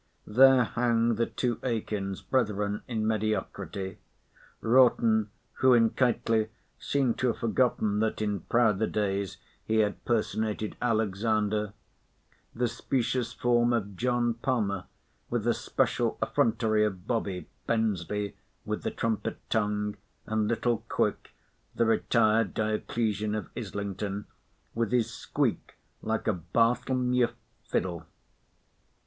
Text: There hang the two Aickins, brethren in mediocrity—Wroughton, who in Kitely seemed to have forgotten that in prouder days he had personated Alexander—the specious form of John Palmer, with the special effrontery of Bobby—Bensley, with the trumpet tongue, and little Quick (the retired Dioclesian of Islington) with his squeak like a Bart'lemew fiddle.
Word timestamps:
There 0.25 0.63
hang 0.63 1.13
the 1.13 1.27
two 1.27 1.57
Aickins, 1.57 2.27
brethren 2.27 2.81
in 2.87 3.05
mediocrity—Wroughton, 3.07 5.29
who 5.59 5.73
in 5.75 5.91
Kitely 5.91 6.49
seemed 6.79 7.19
to 7.19 7.27
have 7.27 7.37
forgotten 7.37 7.99
that 7.99 8.19
in 8.19 8.39
prouder 8.39 8.87
days 8.87 9.37
he 9.63 9.75
had 9.81 10.03
personated 10.03 10.75
Alexander—the 10.81 12.67
specious 12.67 13.33
form 13.33 13.73
of 13.73 13.95
John 13.95 14.33
Palmer, 14.33 14.85
with 15.29 15.43
the 15.43 15.53
special 15.53 16.17
effrontery 16.19 16.83
of 16.83 17.05
Bobby—Bensley, 17.05 18.35
with 18.65 18.81
the 18.81 18.89
trumpet 18.89 19.37
tongue, 19.51 19.97
and 20.25 20.47
little 20.47 20.79
Quick 20.89 21.29
(the 21.75 21.85
retired 21.85 22.55
Dioclesian 22.55 23.35
of 23.37 23.49
Islington) 23.55 24.25
with 24.73 24.91
his 24.91 25.13
squeak 25.13 25.77
like 26.01 26.27
a 26.27 26.33
Bart'lemew 26.33 27.29
fiddle. 27.65 28.07